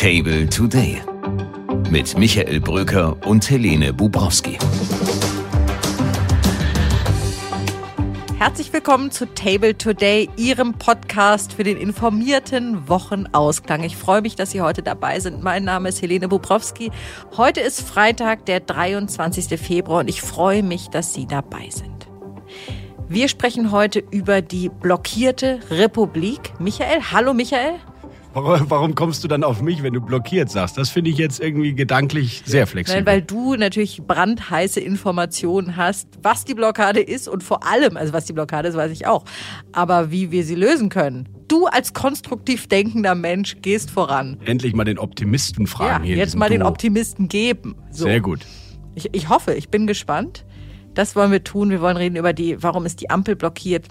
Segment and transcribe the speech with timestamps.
[0.00, 0.98] Table Today
[1.90, 4.56] mit Michael Bröker und Helene Bubrowski.
[8.38, 13.84] Herzlich willkommen zu Table Today, Ihrem Podcast für den informierten Wochenausklang.
[13.84, 15.42] Ich freue mich, dass Sie heute dabei sind.
[15.42, 16.90] Mein Name ist Helene Bubrowski.
[17.36, 19.60] Heute ist Freitag, der 23.
[19.60, 22.08] Februar und ich freue mich, dass Sie dabei sind.
[23.06, 26.58] Wir sprechen heute über die blockierte Republik.
[26.58, 27.74] Michael, hallo Michael.
[28.32, 30.78] Warum, warum, kommst du dann auf mich, wenn du blockiert sagst?
[30.78, 33.02] Das finde ich jetzt irgendwie gedanklich sehr flexibel.
[33.02, 38.12] Nein, weil du natürlich brandheiße Informationen hast, was die Blockade ist und vor allem, also
[38.12, 39.24] was die Blockade ist, weiß ich auch,
[39.72, 41.28] aber wie wir sie lösen können.
[41.48, 44.38] Du als konstruktiv denkender Mensch gehst voran.
[44.44, 46.16] Endlich mal den Optimisten fragen ja, hier.
[46.16, 46.58] Jetzt mal Duo.
[46.58, 47.74] den Optimisten geben.
[47.90, 48.04] So.
[48.04, 48.46] Sehr gut.
[48.94, 50.44] Ich, ich hoffe, ich bin gespannt.
[50.94, 51.70] Das wollen wir tun.
[51.70, 53.86] Wir wollen reden über die, warum ist die Ampel blockiert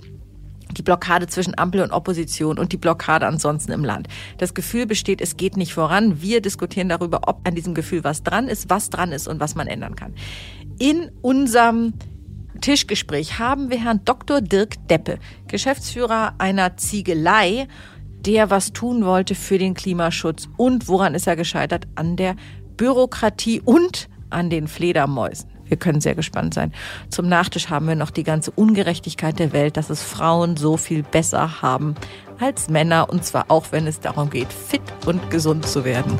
[0.78, 4.08] die Blockade zwischen Ampel und Opposition und die Blockade ansonsten im Land.
[4.38, 6.22] Das Gefühl besteht, es geht nicht voran.
[6.22, 9.56] Wir diskutieren darüber, ob an diesem Gefühl was dran ist, was dran ist und was
[9.56, 10.14] man ändern kann.
[10.80, 11.94] In unserem
[12.62, 14.42] Tischgespräch haben wir Herrn Dr.
[14.42, 17.68] Dirk Deppe, Geschäftsführer einer Ziegelei,
[18.26, 20.50] der was tun wollte für den Klimaschutz.
[20.58, 21.88] Und woran ist er gescheitert?
[21.96, 22.36] An der
[22.76, 25.50] Bürokratie und an den Fledermäusen.
[25.70, 26.74] Wir können sehr gespannt sein.
[27.10, 31.04] Zum Nachtisch haben wir noch die ganze Ungerechtigkeit der Welt, dass es Frauen so viel
[31.04, 31.96] besser haben
[32.40, 33.10] als Männer.
[33.10, 36.20] Und zwar auch, wenn es darum geht, fit und gesund zu werden.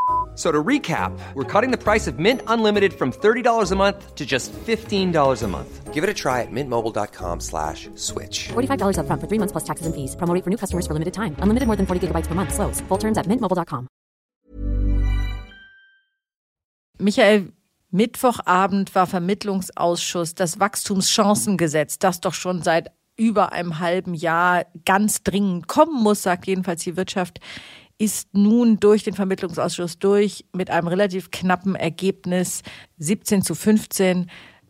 [0.35, 4.25] So to recap, we're cutting the price of Mint Unlimited from $30 a month to
[4.25, 5.93] just $15 a month.
[5.93, 8.47] Give it a try at mintmobile.com slash switch.
[8.53, 10.15] $45 up front for three months plus taxes and fees.
[10.15, 11.35] Promo for new customers for limited time.
[11.39, 12.53] Unlimited more than 40 gigabytes per month.
[12.53, 12.79] Slows.
[12.87, 13.87] Full terms at mintmobile.com.
[16.97, 17.51] Michael,
[17.91, 25.67] Mittwochabend war Vermittlungsausschuss, das Wachstumschancengesetz, das doch schon seit über einem halben Jahr ganz dringend
[25.67, 27.41] kommen muss, sagt jedenfalls die Wirtschaft
[28.01, 32.63] ist nun durch den Vermittlungsausschuss durch mit einem relativ knappen Ergebnis
[32.97, 34.25] 17 zu 15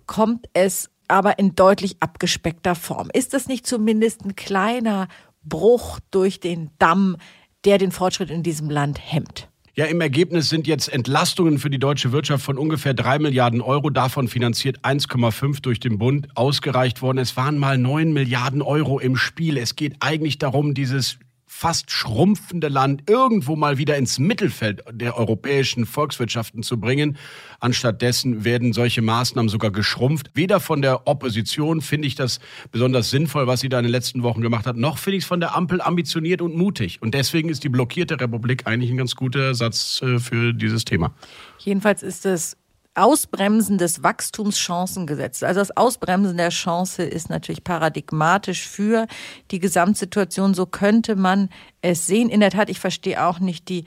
[0.05, 3.09] kommt es aber in deutlich abgespeckter Form.
[3.13, 5.07] Ist das nicht zumindest ein kleiner
[5.43, 7.15] Bruch durch den Damm,
[7.63, 9.47] der den Fortschritt in diesem Land hemmt?
[9.75, 13.89] Ja, im Ergebnis sind jetzt Entlastungen für die deutsche Wirtschaft von ungefähr drei Milliarden Euro,
[13.89, 17.17] davon finanziert 1,5 durch den Bund, ausgereicht worden.
[17.17, 19.55] Es waren mal neun Milliarden Euro im Spiel.
[19.55, 21.17] Es geht eigentlich darum, dieses
[21.53, 27.17] fast schrumpfende Land irgendwo mal wieder ins Mittelfeld der europäischen Volkswirtschaften zu bringen.
[27.59, 30.31] Anstattdessen werden solche Maßnahmen sogar geschrumpft.
[30.33, 32.39] Weder von der Opposition finde ich das
[32.71, 35.27] besonders sinnvoll, was sie da in den letzten Wochen gemacht hat, noch finde ich es
[35.27, 37.01] von der Ampel ambitioniert und mutig.
[37.01, 41.13] Und deswegen ist die blockierte Republik eigentlich ein ganz guter Satz äh, für dieses Thema.
[41.59, 42.57] Jedenfalls ist es
[43.01, 45.43] Ausbremsen des Wachstumschancengesetzes.
[45.43, 49.07] Also das Ausbremsen der Chance ist natürlich paradigmatisch für
[49.49, 50.53] die Gesamtsituation.
[50.53, 51.49] So könnte man
[51.81, 52.29] es sehen.
[52.29, 53.85] In der Tat, ich verstehe auch nicht die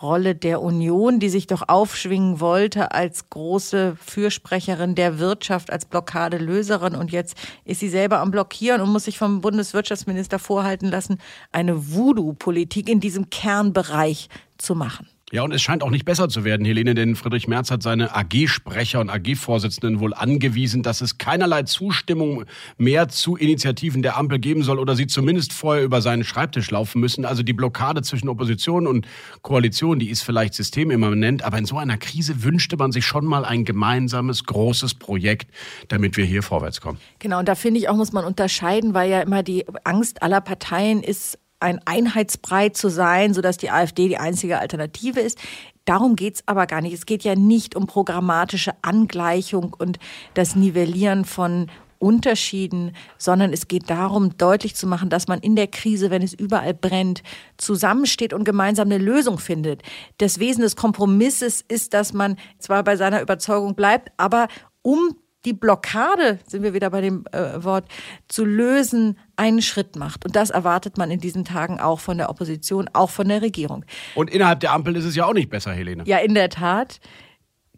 [0.00, 6.94] Rolle der Union, die sich doch aufschwingen wollte als große Fürsprecherin der Wirtschaft, als Blockadelöserin.
[6.94, 11.18] Und jetzt ist sie selber am Blockieren und muss sich vom Bundeswirtschaftsminister vorhalten lassen,
[11.52, 15.08] eine Voodoo-Politik in diesem Kernbereich zu machen.
[15.32, 18.14] Ja, und es scheint auch nicht besser zu werden, Helene, denn Friedrich Merz hat seine
[18.14, 22.44] AG-Sprecher und AG-Vorsitzenden wohl angewiesen, dass es keinerlei Zustimmung
[22.76, 27.00] mehr zu Initiativen der Ampel geben soll oder sie zumindest vorher über seinen Schreibtisch laufen
[27.00, 27.24] müssen.
[27.24, 29.08] Also die Blockade zwischen Opposition und
[29.40, 33.46] Koalition, die ist vielleicht systemimmanent, aber in so einer Krise wünschte man sich schon mal
[33.46, 35.50] ein gemeinsames, großes Projekt,
[35.88, 36.98] damit wir hier vorwärts kommen.
[37.18, 40.42] Genau, und da finde ich auch, muss man unterscheiden, weil ja immer die Angst aller
[40.42, 45.38] Parteien ist, ein Einheitsbrei zu sein, sodass die AfD die einzige Alternative ist.
[45.86, 46.92] Darum geht es aber gar nicht.
[46.92, 49.98] Es geht ja nicht um programmatische Angleichung und
[50.34, 51.68] das Nivellieren von
[51.98, 56.34] Unterschieden, sondern es geht darum, deutlich zu machen, dass man in der Krise, wenn es
[56.34, 57.22] überall brennt,
[57.56, 59.82] zusammensteht und gemeinsam eine Lösung findet.
[60.18, 64.48] Das Wesen des Kompromisses ist, dass man zwar bei seiner Überzeugung bleibt, aber
[64.82, 67.86] um die Blockade, sind wir wieder bei dem äh, Wort,
[68.28, 70.24] zu lösen, einen Schritt macht.
[70.24, 73.84] Und das erwartet man in diesen Tagen auch von der Opposition, auch von der Regierung.
[74.14, 76.04] Und innerhalb der Ampel ist es ja auch nicht besser, Helene.
[76.06, 77.00] Ja, in der Tat.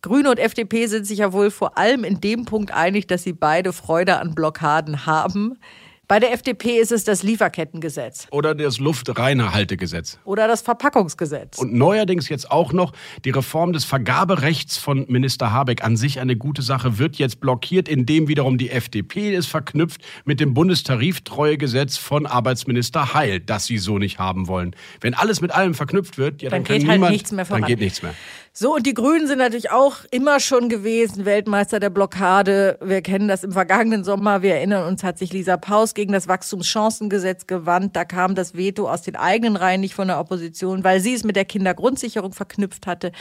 [0.03, 3.33] Grüne und FDP sind sich ja wohl vor allem in dem Punkt einig, dass sie
[3.33, 5.59] beide Freude an Blockaden haben.
[6.09, 8.29] Bei der FDP ist es das Lieferkettengesetz.
[8.31, 10.21] Oder das Luftreinhaltegesetz.
[10.25, 11.59] Oder das Verpackungsgesetz.
[11.59, 12.93] Und neuerdings jetzt auch noch
[13.25, 15.83] die Reform des Vergaberechts von Minister Habeck.
[15.83, 20.39] An sich eine gute Sache, wird jetzt blockiert, indem wiederum die FDP es verknüpft mit
[20.39, 24.77] dem Bundestariftreuegesetz von Arbeitsminister Heil, das sie so nicht haben wollen.
[25.01, 27.63] Wenn alles mit allem verknüpft wird, ja, dann, dann geht halt nichts mehr voran.
[27.63, 28.15] Dann geht nichts mehr.
[28.59, 32.79] So, und die Grünen sind natürlich auch immer schon gewesen Weltmeister der Blockade.
[32.81, 34.41] Wir kennen das im vergangenen Sommer.
[34.41, 37.95] Wir erinnern uns, hat sich Lisa Paus gegen das Wachstumschancengesetz gewandt.
[37.97, 41.23] Da kam das Veto aus den eigenen Reihen, nicht von der Opposition, weil sie es
[41.23, 43.13] mit der Kindergrundsicherung verknüpft hatte.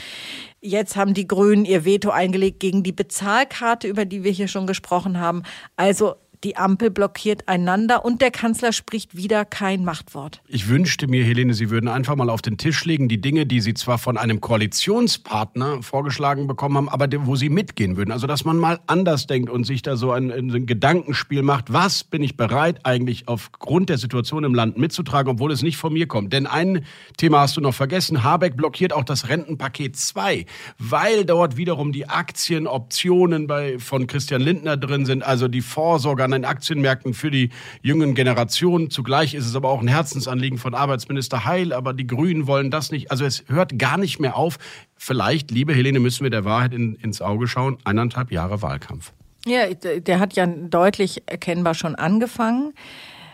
[0.62, 4.68] Jetzt haben die Grünen ihr Veto eingelegt gegen die Bezahlkarte, über die wir hier schon
[4.68, 5.44] gesprochen haben.
[5.76, 10.44] Also die Ampel blockiert einander und der Kanzler spricht wieder kein Machtwort.
[10.48, 13.62] Ich wünschte mir, Helene, Sie würden einfach mal auf den Tisch legen, die Dinge, die
[13.62, 18.12] Sie zwar von einem Koalitionspartner vorgeschlagen bekommen haben, aber wo Sie mitgehen würden.
[18.12, 21.74] Also, dass man mal anders denkt und sich da so ein, ein Gedankenspiel macht.
[21.74, 25.94] Was bin ich bereit, eigentlich aufgrund der Situation im Land mitzutragen, obwohl es nicht von
[25.94, 26.32] mir kommt?
[26.32, 26.86] Denn ein
[27.18, 28.24] Thema hast du noch vergessen.
[28.24, 30.46] Habeck blockiert auch das Rentenpaket 2,
[30.78, 36.35] weil dort wiederum die Aktienoptionen bei, von Christian Lindner drin sind, also die Vorsorge an
[36.36, 37.50] den Aktienmärkten für die
[37.82, 38.90] jungen Generationen.
[38.90, 42.92] Zugleich ist es aber auch ein Herzensanliegen von Arbeitsminister Heil, aber die Grünen wollen das
[42.92, 43.12] nicht.
[43.12, 44.58] Also es hört gar nicht mehr auf.
[44.96, 47.78] Vielleicht, liebe Helene, müssen wir der Wahrheit in, ins Auge schauen.
[47.84, 49.12] Eineinhalb Jahre Wahlkampf.
[49.46, 52.74] Ja, der hat ja deutlich erkennbar schon angefangen.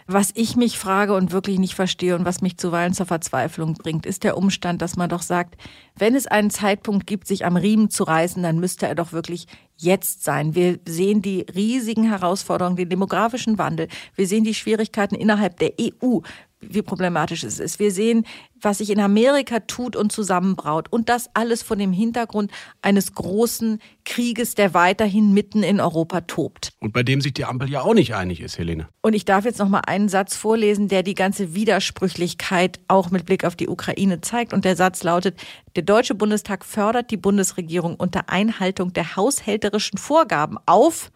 [0.07, 4.05] Was ich mich frage und wirklich nicht verstehe und was mich zuweilen zur Verzweiflung bringt,
[4.05, 5.55] ist der Umstand, dass man doch sagt,
[5.97, 9.45] wenn es einen Zeitpunkt gibt, sich am Riemen zu reißen, dann müsste er doch wirklich
[9.81, 10.55] jetzt sein.
[10.55, 13.87] Wir sehen die riesigen Herausforderungen, den demografischen Wandel.
[14.15, 16.19] Wir sehen die Schwierigkeiten innerhalb der EU
[16.61, 17.79] wie problematisch es ist.
[17.79, 18.25] Wir sehen,
[18.61, 20.87] was sich in Amerika tut und zusammenbraut.
[20.91, 26.73] Und das alles von dem Hintergrund eines großen Krieges, der weiterhin mitten in Europa tobt.
[26.79, 28.87] Und bei dem sich die Ampel ja auch nicht einig ist, Helene.
[29.01, 33.25] Und ich darf jetzt noch mal einen Satz vorlesen, der die ganze Widersprüchlichkeit auch mit
[33.25, 34.53] Blick auf die Ukraine zeigt.
[34.53, 35.39] Und der Satz lautet,
[35.75, 41.11] der Deutsche Bundestag fördert die Bundesregierung unter Einhaltung der haushälterischen Vorgaben auf,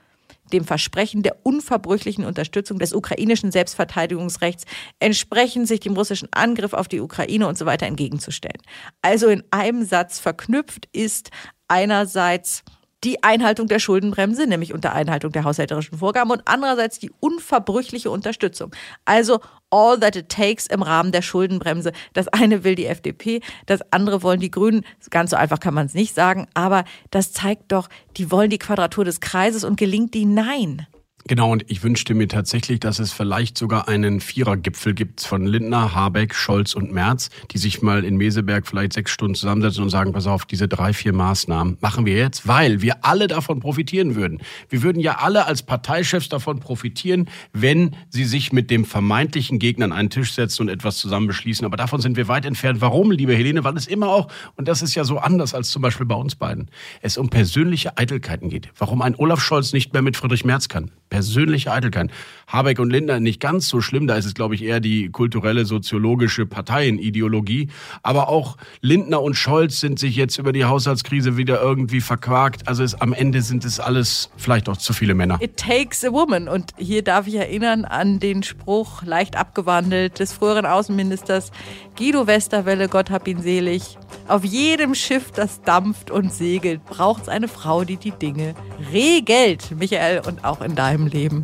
[0.54, 4.66] dem Versprechen der unverbrüchlichen Unterstützung des ukrainischen Selbstverteidigungsrechts
[5.00, 8.62] entsprechend sich dem russischen Angriff auf die Ukraine und so weiter entgegenzustellen.
[9.02, 11.32] Also in einem Satz verknüpft ist
[11.68, 12.64] einerseits
[13.06, 18.72] die Einhaltung der Schuldenbremse, nämlich unter Einhaltung der haushälterischen Vorgaben und andererseits die unverbrüchliche Unterstützung.
[19.06, 21.92] Also all that it takes im Rahmen der Schuldenbremse.
[22.14, 24.84] Das eine will die FDP, das andere wollen die Grünen.
[25.12, 28.60] Ganz so einfach kann man es nicht sagen, aber das zeigt doch, die wollen die
[28.60, 30.88] Quadratur des Kreises und gelingt die Nein.
[31.28, 35.96] Genau, und ich wünschte mir tatsächlich, dass es vielleicht sogar einen Vierergipfel gibt von Lindner,
[35.96, 40.14] Habeck, Scholz und Merz, die sich mal in Meseberg vielleicht sechs Stunden zusammensetzen und sagen,
[40.14, 44.40] pass auf, diese drei, vier Maßnahmen machen wir jetzt, weil wir alle davon profitieren würden.
[44.70, 49.86] Wir würden ja alle als Parteichefs davon profitieren, wenn sie sich mit dem vermeintlichen Gegner
[49.86, 51.66] an einen Tisch setzen und etwas zusammen beschließen.
[51.66, 52.82] Aber davon sind wir weit entfernt.
[52.82, 53.64] Warum, liebe Helene?
[53.64, 56.36] Weil es immer auch, und das ist ja so anders als zum Beispiel bei uns
[56.36, 56.70] beiden,
[57.02, 58.70] es um persönliche Eitelkeiten geht.
[58.78, 62.12] Warum ein Olaf Scholz nicht mehr mit Friedrich Merz kann persönliche Eitelkeit.
[62.46, 65.64] Habeck und Lindner nicht ganz so schlimm, da ist es, glaube ich, eher die kulturelle,
[65.64, 67.70] soziologische Parteienideologie.
[68.04, 72.68] Aber auch Lindner und Scholz sind sich jetzt über die Haushaltskrise wieder irgendwie verquakt.
[72.68, 75.38] Also es, am Ende sind es alles vielleicht auch zu viele Männer.
[75.42, 76.50] It takes a woman.
[76.50, 81.52] Und hier darf ich erinnern an den Spruch, leicht abgewandelt, des früheren Außenministers
[81.98, 83.98] Guido Westerwelle, Gott hab ihn selig.
[84.28, 88.54] Auf jedem Schiff, das dampft und segelt, braucht es eine Frau, die die Dinge
[88.92, 89.72] regelt.
[89.72, 91.44] Michael, und auch in deinem Leben.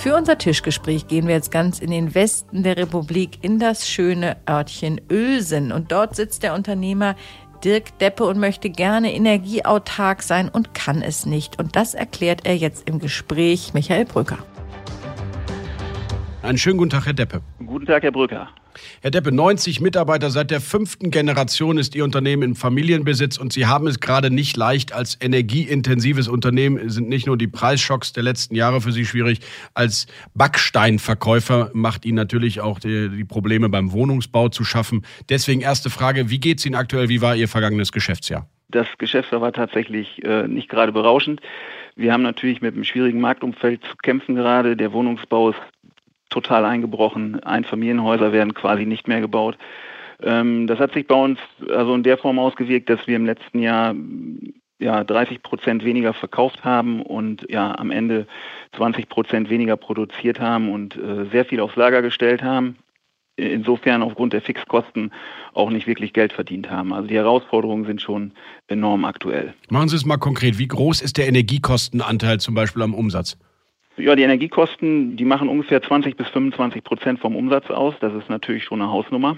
[0.00, 4.38] Für unser Tischgespräch gehen wir jetzt ganz in den Westen der Republik, in das schöne
[4.48, 5.72] Örtchen Ölsen.
[5.72, 7.16] Und dort sitzt der Unternehmer
[7.62, 11.58] Dirk Deppe und möchte gerne energieautark sein und kann es nicht.
[11.58, 14.38] Und das erklärt er jetzt im Gespräch Michael Brücker.
[16.42, 17.42] Einen schönen guten Tag, Herr Deppe.
[17.64, 18.48] Guten Tag, Herr Brücker.
[19.02, 23.66] Herr Deppe, 90 Mitarbeiter seit der fünften Generation ist Ihr Unternehmen in Familienbesitz und Sie
[23.66, 24.94] haben es gerade nicht leicht.
[24.94, 29.40] Als energieintensives Unternehmen sind nicht nur die Preisschocks der letzten Jahre für Sie schwierig,
[29.74, 35.04] als Backsteinverkäufer macht Ihnen natürlich auch die, die Probleme beim Wohnungsbau zu schaffen.
[35.28, 37.10] Deswegen erste Frage, wie geht es Ihnen aktuell?
[37.10, 38.48] Wie war Ihr vergangenes Geschäftsjahr?
[38.70, 41.42] Das Geschäftsjahr war tatsächlich äh, nicht gerade berauschend.
[41.96, 44.76] Wir haben natürlich mit einem schwierigen Marktumfeld zu kämpfen gerade.
[44.76, 45.60] Der Wohnungsbau ist
[46.30, 47.40] total eingebrochen.
[47.40, 49.58] Einfamilienhäuser werden quasi nicht mehr gebaut.
[50.22, 53.58] Ähm, das hat sich bei uns also in der Form ausgewirkt, dass wir im letzten
[53.58, 53.94] Jahr
[54.78, 58.26] ja, 30 Prozent weniger verkauft haben und ja am Ende
[58.76, 62.76] 20 Prozent weniger produziert haben und äh, sehr viel aufs Lager gestellt haben.
[63.36, 65.12] insofern aufgrund der Fixkosten
[65.54, 66.92] auch nicht wirklich Geld verdient haben.
[66.92, 68.32] Also die Herausforderungen sind schon
[68.68, 69.54] enorm aktuell.
[69.70, 70.58] Machen Sie es mal konkret.
[70.58, 73.38] Wie groß ist der Energiekostenanteil zum Beispiel am Umsatz?
[74.00, 77.94] Ja, die Energiekosten, die machen ungefähr 20 bis 25 Prozent vom Umsatz aus.
[78.00, 79.36] Das ist natürlich schon eine Hausnummer.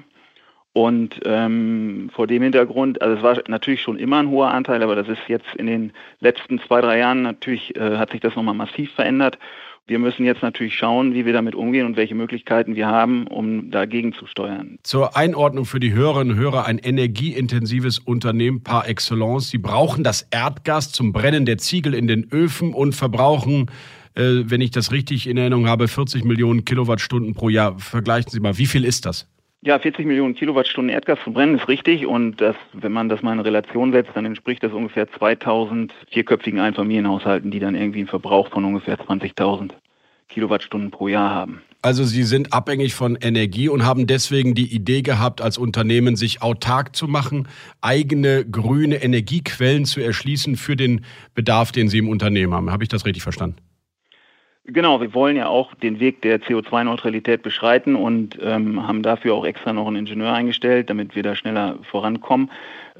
[0.75, 4.95] Und ähm, vor dem Hintergrund, also es war natürlich schon immer ein hoher Anteil, aber
[4.97, 8.55] das ist jetzt in den letzten zwei, drei Jahren natürlich, äh, hat sich das nochmal
[8.55, 9.39] massiv verändert.
[9.87, 13.71] Wir müssen jetzt natürlich schauen, wie wir damit umgehen und welche Möglichkeiten wir haben, um
[13.71, 14.79] dagegen zu steuern.
[14.85, 19.51] Zur Einordnung für die Hörerinnen und Hörer ein energieintensives Unternehmen par excellence.
[19.51, 23.67] Sie brauchen das Erdgas zum Brennen der Ziegel in den Öfen und verbrauchen
[24.15, 27.79] äh, wenn ich das richtig in Erinnerung habe, 40 Millionen Kilowattstunden pro Jahr.
[27.79, 29.29] Vergleichen Sie mal, wie viel ist das?
[29.65, 33.33] Ja, 40 Millionen Kilowattstunden Erdgas zu brennen ist richtig und das, wenn man das mal
[33.33, 38.51] in Relation setzt, dann entspricht das ungefähr 2000 vierköpfigen Einfamilienhaushalten, die dann irgendwie einen Verbrauch
[38.51, 39.71] von ungefähr 20.000
[40.29, 41.63] Kilowattstunden pro Jahr haben.
[41.81, 46.43] Also Sie sind abhängig von Energie und haben deswegen die Idee gehabt, als Unternehmen sich
[46.43, 47.47] autark zu machen,
[47.81, 51.05] eigene grüne Energiequellen zu erschließen für den
[51.35, 52.71] Bedarf, den Sie im Unternehmen haben.
[52.71, 53.57] Habe ich das richtig verstanden?
[54.65, 59.45] Genau, wir wollen ja auch den Weg der CO2-Neutralität beschreiten und ähm, haben dafür auch
[59.45, 62.49] extra noch einen Ingenieur eingestellt, damit wir da schneller vorankommen.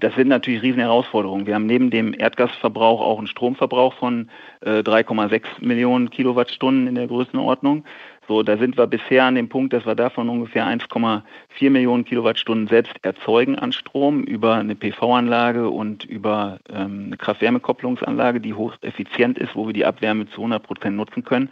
[0.01, 1.47] Das sind natürlich riesen Herausforderungen.
[1.47, 4.29] Wir haben neben dem Erdgasverbrauch auch einen Stromverbrauch von
[4.63, 7.85] äh, 3,6 Millionen Kilowattstunden in der Größenordnung.
[8.33, 12.67] So, da sind wir bisher an dem Punkt, dass wir davon ungefähr 1,4 Millionen Kilowattstunden
[12.67, 19.55] selbst erzeugen an Strom über eine PV-Anlage und über ähm, eine Kraft-Wärme-Kopplungsanlage, die hocheffizient ist,
[19.55, 21.51] wo wir die Abwärme zu 100 Prozent nutzen können.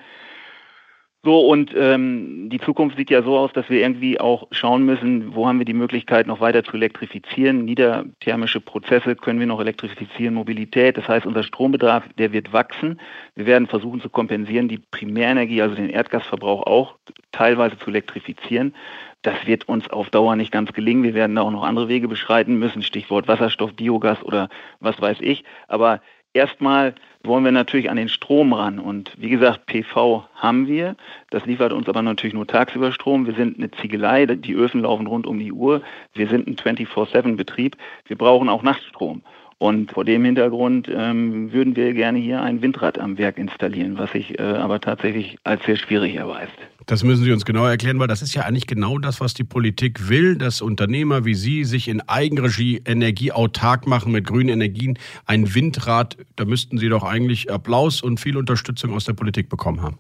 [1.22, 5.34] So, und ähm, die Zukunft sieht ja so aus, dass wir irgendwie auch schauen müssen,
[5.34, 7.66] wo haben wir die Möglichkeit, noch weiter zu elektrifizieren.
[7.66, 10.96] Niederthermische Prozesse können wir noch elektrifizieren, Mobilität.
[10.96, 12.98] Das heißt, unser Strombedarf, der wird wachsen.
[13.34, 16.94] Wir werden versuchen zu kompensieren, die Primärenergie, also den Erdgasverbrauch auch
[17.32, 18.74] teilweise zu elektrifizieren.
[19.20, 21.02] Das wird uns auf Dauer nicht ganz gelingen.
[21.02, 24.48] Wir werden da auch noch andere Wege beschreiten müssen, Stichwort Wasserstoff, Biogas oder
[24.80, 25.44] was weiß ich.
[25.68, 26.00] Aber
[26.32, 26.94] Erstmal
[27.25, 28.78] wollen wir natürlich an den Strom ran.
[28.78, 30.96] Und wie gesagt, PV haben wir.
[31.30, 33.26] Das liefert uns aber natürlich nur tagsüber Strom.
[33.26, 35.82] Wir sind eine Ziegelei, die Öfen laufen rund um die Uhr.
[36.14, 37.76] Wir sind ein 24-7-Betrieb.
[38.06, 39.22] Wir brauchen auch Nachtstrom.
[39.62, 44.10] Und vor dem Hintergrund ähm, würden wir gerne hier ein Windrad am Werk installieren, was
[44.10, 46.54] sich äh, aber tatsächlich als sehr schwierig erweist.
[46.86, 49.44] Das müssen Sie uns genau erklären, weil das ist ja eigentlich genau das, was die
[49.44, 54.98] Politik will, dass Unternehmer wie Sie sich in Eigenregie energieautark machen mit grünen Energien.
[55.26, 59.82] Ein Windrad, da müssten Sie doch eigentlich Applaus und viel Unterstützung aus der Politik bekommen
[59.82, 59.98] haben.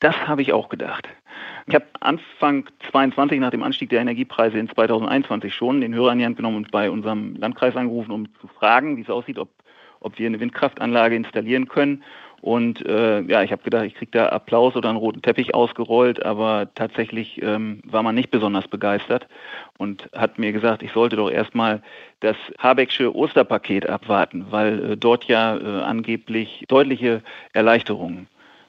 [0.00, 1.08] Das habe ich auch gedacht.
[1.66, 6.18] Ich habe Anfang 22 nach dem Anstieg der Energiepreise in 2021 schon den Hörer in
[6.18, 9.50] die Hand genommen und bei unserem Landkreis angerufen, um zu fragen, wie es aussieht, ob,
[10.00, 12.02] ob wir eine Windkraftanlage installieren können.
[12.40, 16.24] Und äh, ja, ich habe gedacht, ich kriege da Applaus oder einen roten Teppich ausgerollt,
[16.24, 19.26] aber tatsächlich ähm, war man nicht besonders begeistert
[19.76, 21.82] und hat mir gesagt, ich sollte doch erstmal
[22.20, 28.28] das Habecksche Osterpaket abwarten, weil äh, dort ja äh, angeblich deutliche Erleichterungen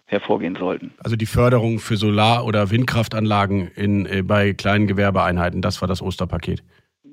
[0.09, 0.91] hervorgehen sollten.
[1.03, 6.01] Also die Förderung für Solar- oder Windkraftanlagen in, äh, bei kleinen Gewerbeeinheiten, das war das
[6.01, 6.63] Osterpaket.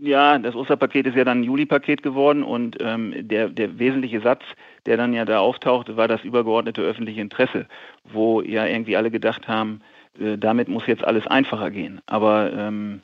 [0.01, 4.43] Ja, das Osterpaket ist ja dann ein Juli-Paket geworden und ähm, der, der wesentliche Satz,
[4.85, 7.67] der dann ja da auftauchte, war das übergeordnete öffentliche Interesse,
[8.05, 9.81] wo ja irgendwie alle gedacht haben,
[10.19, 12.01] äh, damit muss jetzt alles einfacher gehen.
[12.07, 13.03] Aber ähm,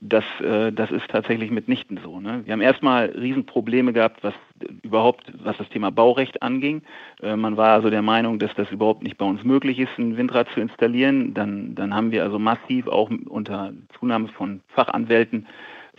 [0.00, 2.20] das, äh, das ist tatsächlich mitnichten so.
[2.20, 2.42] Ne?
[2.44, 4.34] Wir haben erstmal Riesenprobleme gehabt, was
[4.82, 6.82] überhaupt, was das Thema Baurecht anging.
[7.22, 10.16] Äh, man war also der Meinung, dass das überhaupt nicht bei uns möglich ist, ein
[10.16, 11.34] Windrad zu installieren.
[11.34, 15.46] Dann, dann haben wir also massiv auch unter Zunahme von Fachanwälten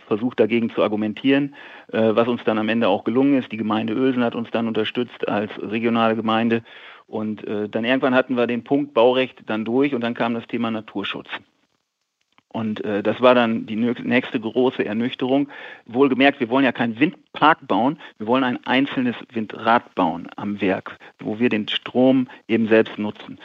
[0.06, 1.54] versucht dagegen zu argumentieren,
[1.92, 3.50] äh, was uns dann am Ende auch gelungen ist.
[3.50, 6.62] Die Gemeinde Ösen hat uns dann unterstützt als regionale Gemeinde.
[7.08, 10.46] Und äh, dann irgendwann hatten wir den Punkt Baurecht dann durch und dann kam das
[10.46, 11.28] Thema Naturschutz.
[12.48, 15.48] Und äh, das war dann die nächste große Ernüchterung.
[15.84, 20.98] Wohlgemerkt, wir wollen ja keinen Windpark bauen, wir wollen ein einzelnes Windrad bauen am Werk,
[21.18, 23.38] wo wir den Strom eben selbst nutzen.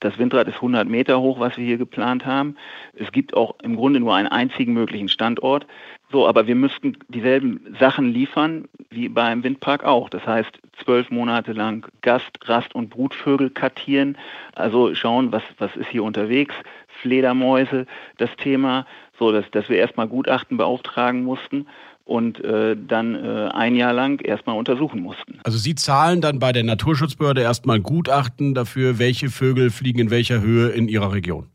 [0.00, 2.56] Das Windrad ist 100 Meter hoch, was wir hier geplant haben.
[2.94, 5.66] Es gibt auch im Grunde nur einen einzigen möglichen Standort.
[6.10, 10.08] So, aber wir müssten dieselben Sachen liefern wie beim Windpark auch.
[10.08, 14.16] Das heißt, zwölf Monate lang Gast, Rast und Brutvögel kartieren.
[14.54, 16.54] Also schauen, was, was ist hier unterwegs.
[17.02, 17.86] Fledermäuse,
[18.16, 18.86] das Thema.
[19.18, 21.66] So, dass, dass wir erstmal Gutachten beauftragen mussten
[22.04, 25.40] und äh, dann äh, ein Jahr lang erstmal untersuchen mussten.
[25.44, 30.40] Also Sie zahlen dann bei der Naturschutzbehörde erstmal Gutachten dafür, welche Vögel fliegen in welcher
[30.40, 31.48] Höhe in Ihrer Region?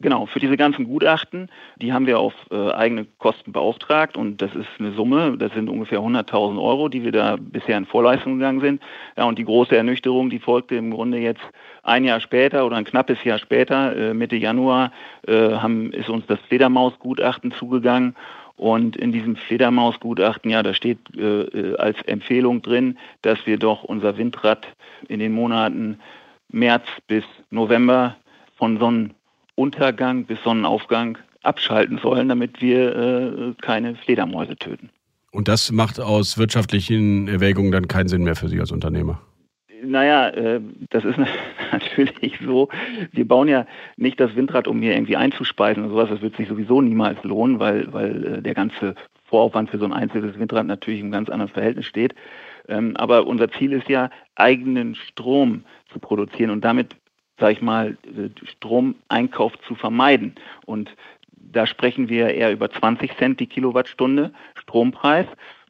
[0.00, 4.54] Genau, für diese ganzen Gutachten, die haben wir auf äh, eigene Kosten beauftragt und das
[4.54, 8.60] ist eine Summe, das sind ungefähr 100.000 Euro, die wir da bisher in Vorleistung gegangen
[8.60, 8.80] sind.
[9.16, 11.42] Ja, und die große Ernüchterung, die folgte im Grunde jetzt
[11.82, 14.92] ein Jahr später oder ein knappes Jahr später, äh, Mitte Januar,
[15.26, 18.14] äh, haben, ist uns das Fledermausgutachten zugegangen
[18.56, 23.82] und in diesem Fledermausgutachten, ja, da steht äh, äh, als Empfehlung drin, dass wir doch
[23.82, 24.64] unser Windrad
[25.08, 25.98] in den Monaten
[26.50, 28.16] März bis November
[28.56, 29.14] von Sonnen
[29.58, 34.90] Untergang bis Sonnenaufgang abschalten sollen, damit wir äh, keine Fledermäuse töten.
[35.32, 39.20] Und das macht aus wirtschaftlichen Erwägungen dann keinen Sinn mehr für Sie als Unternehmer?
[39.82, 40.60] Naja, äh,
[40.90, 41.18] das ist
[41.72, 42.68] natürlich so.
[43.12, 46.08] Wir bauen ja nicht das Windrad, um hier irgendwie einzuspeisen und sowas.
[46.08, 49.92] Das wird sich sowieso niemals lohnen, weil, weil äh, der ganze Voraufwand für so ein
[49.92, 52.14] einzelnes Windrad natürlich im ganz anderen Verhältnis steht.
[52.68, 56.96] Ähm, aber unser Ziel ist ja, eigenen Strom zu produzieren und damit
[57.38, 57.96] sage ich mal,
[58.44, 60.34] Stromeinkauf zu vermeiden.
[60.66, 60.94] Und
[61.32, 65.26] da sprechen wir eher über 20 Cent die Kilowattstunde Strompreis.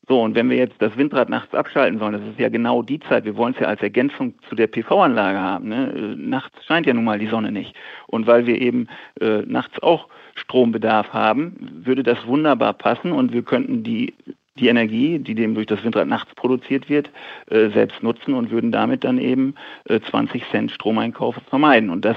[0.08, 2.98] So, und wenn wir jetzt das Windrad nachts abschalten sollen, das ist ja genau die
[2.98, 5.68] Zeit, wir wollen es ja als Ergänzung zu der PV-Anlage haben.
[5.68, 6.16] Ne?
[6.16, 7.76] Nachts scheint ja nun mal die Sonne nicht.
[8.06, 8.88] Und weil wir eben
[9.20, 14.14] äh, nachts auch Strombedarf haben, würde das wunderbar passen und wir könnten die
[14.58, 17.10] die Energie, die dem durch das Windrad nachts produziert wird,
[17.50, 21.90] äh, selbst nutzen und würden damit dann eben äh, 20 Cent Stromeinkauf vermeiden.
[21.90, 22.16] Und das,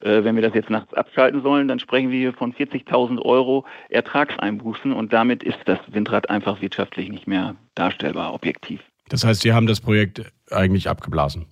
[0.00, 3.64] äh, wenn wir das jetzt nachts abschalten sollen, dann sprechen wir hier von 40.000 Euro
[3.90, 8.80] Ertragseinbußen und damit ist das Windrad einfach wirtschaftlich nicht mehr darstellbar, objektiv.
[9.08, 11.46] Das heißt, Sie haben das Projekt eigentlich abgeblasen?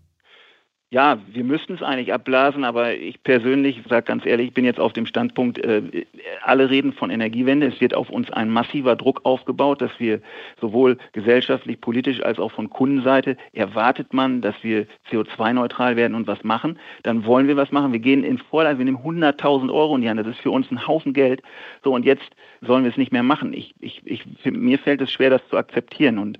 [0.92, 4.80] Ja, wir müssten es eigentlich abblasen, aber ich persönlich sage ganz ehrlich, ich bin jetzt
[4.80, 6.04] auf dem Standpunkt, äh,
[6.42, 7.68] alle reden von Energiewende.
[7.68, 10.20] Es wird auf uns ein massiver Druck aufgebaut, dass wir
[10.60, 16.42] sowohl gesellschaftlich, politisch als auch von Kundenseite erwartet man, dass wir CO2-neutral werden und was
[16.42, 16.76] machen.
[17.04, 17.92] Dann wollen wir was machen.
[17.92, 20.18] Wir gehen in Vorleistung, wir nehmen 100.000 Euro in die Hand.
[20.18, 21.40] Das ist für uns ein Haufen Geld.
[21.84, 22.30] So, und jetzt
[22.62, 23.52] sollen wir es nicht mehr machen.
[23.52, 26.18] Ich, ich, ich, mir fällt es schwer, das zu akzeptieren.
[26.18, 26.36] Und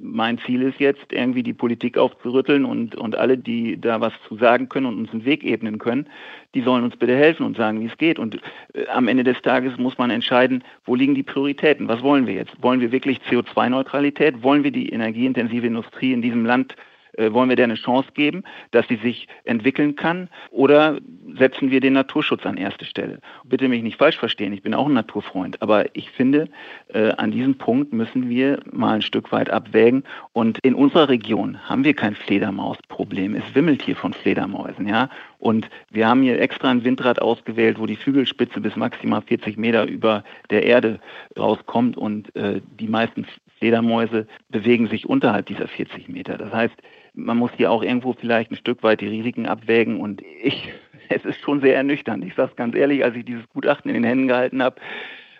[0.00, 4.36] mein Ziel ist jetzt, irgendwie die Politik aufzurütteln und, und alle, die da was zu
[4.36, 6.06] sagen können und uns einen Weg ebnen können,
[6.54, 8.18] die sollen uns bitte helfen und sagen, wie es geht.
[8.18, 8.36] Und
[8.74, 11.88] äh, am Ende des Tages muss man entscheiden, wo liegen die Prioritäten?
[11.88, 12.62] Was wollen wir jetzt?
[12.62, 14.42] Wollen wir wirklich CO2-Neutralität?
[14.42, 16.76] Wollen wir die energieintensive Industrie in diesem Land
[17.18, 20.28] wollen wir der eine Chance geben, dass sie sich entwickeln kann?
[20.50, 20.98] Oder
[21.36, 23.20] setzen wir den Naturschutz an erste Stelle?
[23.44, 26.48] Bitte mich nicht falsch verstehen, ich bin auch ein Naturfreund, aber ich finde,
[26.92, 30.04] äh, an diesem Punkt müssen wir mal ein Stück weit abwägen.
[30.32, 33.34] Und in unserer Region haben wir kein Fledermausproblem.
[33.34, 35.08] Es wimmelt hier von Fledermäusen, ja.
[35.38, 39.86] Und wir haben hier extra ein Windrad ausgewählt, wo die Flügelspitze bis maximal 40 Meter
[39.86, 41.00] über der Erde
[41.36, 43.26] rauskommt und äh, die meisten
[43.58, 46.36] Fledermäuse bewegen sich unterhalb dieser 40 Meter.
[46.36, 46.74] Das heißt,
[47.14, 50.72] man muss hier auch irgendwo vielleicht ein Stück weit die Risiken abwägen und ich,
[51.08, 52.24] es ist schon sehr ernüchternd.
[52.24, 54.76] Ich sage es ganz ehrlich, als ich dieses Gutachten in den Händen gehalten habe,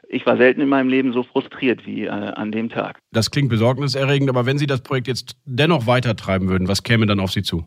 [0.08, 2.98] ich war selten in meinem Leben so frustriert wie äh, an dem Tag.
[3.12, 7.18] Das klingt besorgniserregend, aber wenn Sie das Projekt jetzt dennoch weitertreiben würden, was käme dann
[7.18, 7.64] auf Sie zu?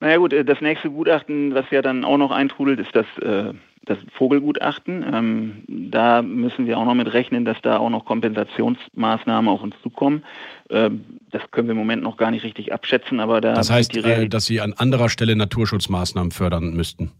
[0.00, 3.54] Naja gut, äh, das nächste Gutachten, was ja dann auch noch eintrudelt, ist das äh,
[3.84, 5.04] das Vogelgutachten.
[5.12, 9.74] Ähm, da müssen wir auch noch mit rechnen, dass da auch noch Kompensationsmaßnahmen auf uns
[9.82, 10.24] zukommen.
[10.70, 13.54] Ähm, das können wir im Moment noch gar nicht richtig abschätzen, aber da.
[13.54, 17.12] Das heißt, äh, dass Sie an anderer Stelle Naturschutzmaßnahmen fördern müssten.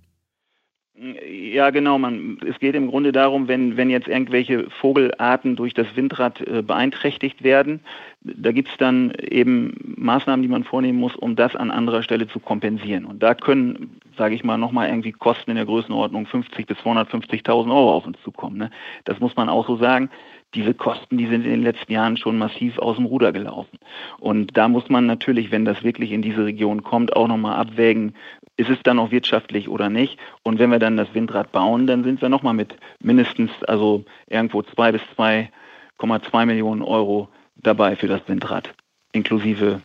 [0.98, 1.96] Ja, genau.
[1.98, 6.62] Man, es geht im Grunde darum, wenn, wenn jetzt irgendwelche Vogelarten durch das Windrad äh,
[6.62, 7.80] beeinträchtigt werden,
[8.22, 12.26] da gibt es dann eben Maßnahmen, die man vornehmen muss, um das an anderer Stelle
[12.26, 13.04] zu kompensieren.
[13.04, 17.70] Und da können, sage ich mal, nochmal irgendwie Kosten in der Größenordnung 50 bis 250.000
[17.70, 18.58] Euro auf uns zukommen.
[18.58, 18.70] Ne?
[19.04, 20.10] Das muss man auch so sagen
[20.54, 23.78] diese Kosten, die sind in den letzten Jahren schon massiv aus dem Ruder gelaufen.
[24.18, 28.14] Und da muss man natürlich, wenn das wirklich in diese Region kommt, auch nochmal abwägen,
[28.56, 30.18] ist es dann noch wirtschaftlich oder nicht?
[30.42, 34.62] Und wenn wir dann das Windrad bauen, dann sind wir nochmal mit mindestens, also irgendwo
[34.62, 38.74] zwei bis 2,2 Millionen Euro dabei für das Windrad,
[39.12, 39.82] inklusive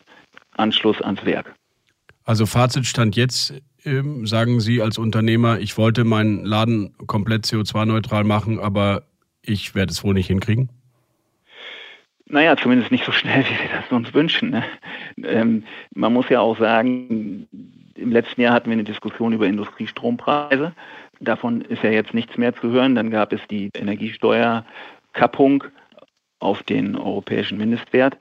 [0.56, 1.54] Anschluss ans Werk.
[2.26, 3.54] Also Fazit stand jetzt,
[3.86, 9.04] ähm, sagen Sie als Unternehmer, ich wollte meinen Laden komplett CO2-neutral machen, aber
[9.42, 10.70] ich werde es wohl nicht hinkriegen?
[12.26, 14.52] Naja, zumindest nicht so schnell, wie wir das uns wünschen.
[14.52, 14.64] Ne?
[15.24, 17.48] Ähm, man muss ja auch sagen,
[17.96, 20.74] im letzten Jahr hatten wir eine Diskussion über Industriestrompreise.
[21.20, 22.96] Davon ist ja jetzt nichts mehr zu hören.
[22.96, 25.66] Dann gab es die Energiesteuerkappung
[26.40, 28.18] auf den europäischen Mindestwert.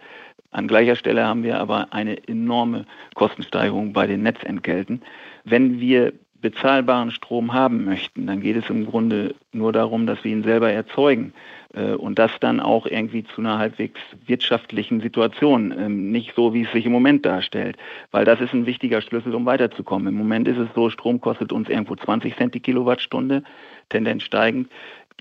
[0.53, 2.85] An gleicher Stelle haben wir aber eine enorme
[3.15, 5.03] Kostensteigerung bei den Netzentgelten.
[5.45, 6.13] Wenn wir
[6.43, 10.71] bezahlbaren Strom haben möchten, dann geht es im Grunde nur darum, dass wir ihn selber
[10.71, 11.33] erzeugen
[11.73, 16.63] äh, und das dann auch irgendwie zu einer halbwegs wirtschaftlichen Situation, ähm, nicht so, wie
[16.63, 17.77] es sich im Moment darstellt,
[18.11, 20.09] weil das ist ein wichtiger Schlüssel, um weiterzukommen.
[20.09, 23.45] Im Moment ist es so, Strom kostet uns irgendwo 20 Cent die Kilowattstunde,
[23.89, 24.69] Tendenz steigend.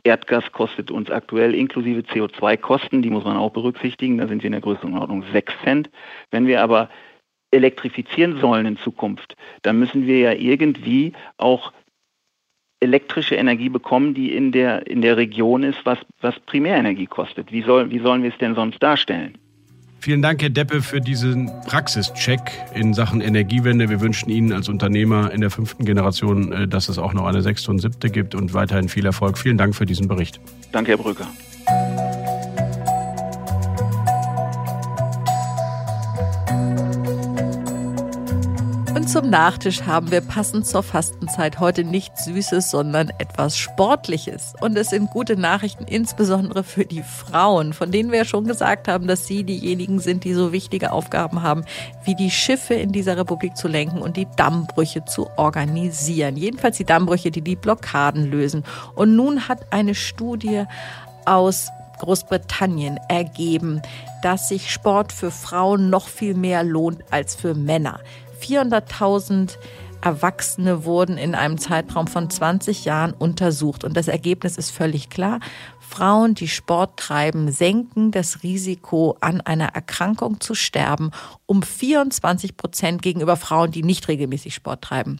[0.03, 4.53] Erdgas kostet uns aktuell inklusive CO2-Kosten, die muss man auch berücksichtigen, da sind wir in
[4.53, 5.89] der Größenordnung 6 Cent.
[6.31, 6.89] Wenn wir aber
[7.51, 11.73] elektrifizieren sollen in Zukunft, dann müssen wir ja irgendwie auch
[12.79, 17.51] elektrische Energie bekommen, die in der, in der Region ist, was, was Primärenergie kostet.
[17.51, 19.37] Wie, soll, wie sollen wir es denn sonst darstellen?
[20.01, 22.41] Vielen Dank, Herr Deppe, für diesen Praxischeck
[22.73, 23.87] in Sachen Energiewende.
[23.87, 27.43] Wir wünschen Ihnen als Unternehmer in der fünften Generation, äh, dass es auch noch eine
[27.43, 29.37] sechste und siebte gibt und weiterhin viel Erfolg.
[29.37, 30.41] Vielen Dank für diesen Bericht.
[30.71, 31.27] Danke, Herr Brücker.
[39.11, 44.53] Zum Nachtisch haben wir passend zur Fastenzeit heute nichts Süßes, sondern etwas Sportliches.
[44.61, 49.07] Und es sind gute Nachrichten, insbesondere für die Frauen, von denen wir schon gesagt haben,
[49.07, 51.65] dass sie diejenigen sind, die so wichtige Aufgaben haben,
[52.05, 56.37] wie die Schiffe in dieser Republik zu lenken und die Dammbrüche zu organisieren.
[56.37, 58.63] Jedenfalls die Dammbrüche, die die Blockaden lösen.
[58.95, 60.63] Und nun hat eine Studie
[61.25, 61.67] aus
[61.99, 63.81] Großbritannien ergeben,
[64.21, 67.99] dass sich Sport für Frauen noch viel mehr lohnt als für Männer.
[68.41, 69.57] 400.000
[70.01, 73.83] Erwachsene wurden in einem Zeitraum von 20 Jahren untersucht.
[73.83, 75.39] Und das Ergebnis ist völlig klar.
[75.79, 81.11] Frauen, die Sport treiben, senken das Risiko, an einer Erkrankung zu sterben,
[81.45, 85.19] um 24 Prozent gegenüber Frauen, die nicht regelmäßig Sport treiben.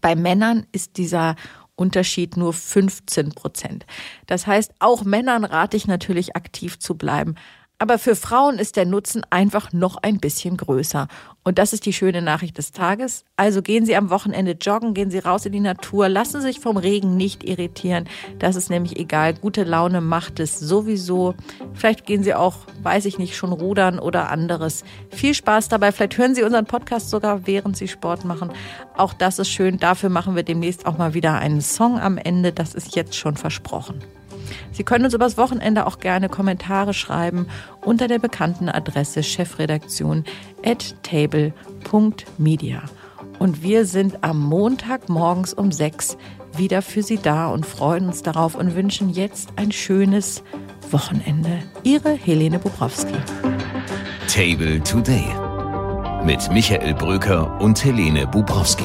[0.00, 1.36] Bei Männern ist dieser
[1.74, 3.86] Unterschied nur 15 Prozent.
[4.26, 7.34] Das heißt, auch Männern rate ich natürlich aktiv zu bleiben.
[7.78, 11.08] Aber für Frauen ist der Nutzen einfach noch ein bisschen größer.
[11.44, 13.26] Und das ist die schöne Nachricht des Tages.
[13.36, 16.60] Also gehen Sie am Wochenende joggen, gehen Sie raus in die Natur, lassen Sie sich
[16.60, 18.08] vom Regen nicht irritieren.
[18.38, 19.34] Das ist nämlich egal.
[19.34, 21.34] Gute Laune macht es sowieso.
[21.74, 24.82] Vielleicht gehen Sie auch, weiß ich nicht, schon rudern oder anderes.
[25.10, 25.92] Viel Spaß dabei.
[25.92, 28.52] Vielleicht hören Sie unseren Podcast sogar, während Sie Sport machen.
[28.96, 29.76] Auch das ist schön.
[29.76, 32.52] Dafür machen wir demnächst auch mal wieder einen Song am Ende.
[32.52, 34.02] Das ist jetzt schon versprochen.
[34.72, 37.46] Sie können uns übers Wochenende auch gerne Kommentare schreiben
[37.84, 40.24] unter der bekannten Adresse chefredaktion
[40.64, 42.82] at table.media.
[43.38, 46.16] Und wir sind am Montag morgens um sechs
[46.56, 50.42] wieder für Sie da und freuen uns darauf und wünschen jetzt ein schönes
[50.90, 51.58] Wochenende.
[51.82, 53.14] Ihre Helene Bobrowski.
[54.28, 55.26] Table Today
[56.24, 58.84] mit Michael Bröker und Helene Bubrowski.